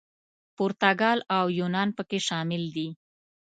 پرتګال 0.55 1.19
او 1.37 1.45
یونان 1.59 1.89
پکې 1.97 2.19
شامل 2.27 2.63
دي. 2.75 2.87